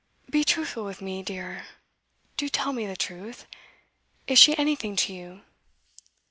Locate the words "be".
0.31-0.43